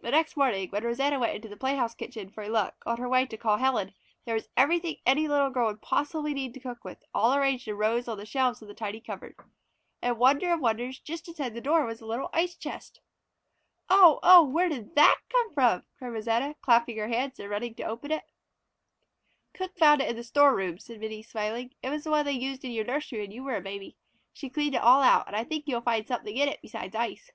The 0.00 0.12
next 0.12 0.36
morning 0.36 0.68
when 0.70 0.84
Rosanna 0.84 1.18
went 1.18 1.34
into 1.34 1.48
the 1.48 1.56
playhouse 1.56 1.92
kitchen 1.92 2.30
for 2.30 2.44
a 2.44 2.48
look 2.48 2.74
on 2.86 2.98
her 2.98 3.08
way 3.08 3.26
to 3.26 3.36
call 3.36 3.56
Helen, 3.56 3.94
there 4.24 4.36
was 4.36 4.48
everything 4.56 4.98
any 5.04 5.26
little 5.26 5.50
girl 5.50 5.66
would 5.66 5.82
possibly 5.82 6.34
need 6.34 6.54
to 6.54 6.60
cook 6.60 6.84
with, 6.84 7.02
all 7.12 7.34
arranged 7.34 7.66
in 7.66 7.74
rows 7.76 8.06
on 8.06 8.16
the 8.16 8.24
shelves 8.26 8.62
of 8.62 8.68
the 8.68 8.74
tiny 8.74 9.00
cupboard. 9.00 9.34
And 10.00 10.18
wonder 10.20 10.52
of 10.52 10.60
wonders, 10.60 11.00
just 11.00 11.26
inside 11.26 11.52
the 11.54 11.60
door 11.60 11.84
was 11.84 12.00
a 12.00 12.06
little 12.06 12.30
ice 12.32 12.54
chest. 12.54 13.00
"Oh, 13.90 14.20
oh! 14.22 14.44
Where 14.44 14.68
did 14.68 14.94
that 14.94 15.18
come 15.28 15.52
from?" 15.52 15.82
cried 15.98 16.10
Rosanna, 16.10 16.54
clapping 16.60 16.96
her 16.98 17.08
hands 17.08 17.40
and 17.40 17.50
running 17.50 17.74
to 17.74 17.82
open 17.82 18.12
it. 18.12 18.22
"Cook 19.52 19.76
found 19.76 20.00
it 20.00 20.08
in 20.08 20.14
the 20.14 20.22
store 20.22 20.54
room," 20.54 20.78
said 20.78 21.00
Minnie, 21.00 21.24
smiling. 21.24 21.74
"It 21.82 21.90
was 21.90 22.04
the 22.04 22.12
one 22.12 22.24
they 22.24 22.30
used 22.30 22.64
in 22.64 22.70
your 22.70 22.84
nursery 22.84 23.22
when 23.22 23.32
you 23.32 23.42
were 23.42 23.56
a 23.56 23.60
baby. 23.60 23.96
She 24.32 24.48
cleaned 24.48 24.76
it 24.76 24.80
all 24.80 25.02
out, 25.02 25.26
and 25.26 25.34
I 25.34 25.42
think 25.42 25.66
you 25.66 25.74
will 25.74 25.82
find 25.82 26.06
something 26.06 26.36
in 26.36 26.48
it 26.48 26.62
besides 26.62 26.94
ice." 26.94 27.32